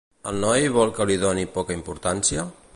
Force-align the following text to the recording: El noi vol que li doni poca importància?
El 0.29 0.39
noi 0.43 0.69
vol 0.77 0.93
que 0.95 1.07
li 1.11 1.19
doni 1.25 1.45
poca 1.59 1.79
importància? 1.81 2.51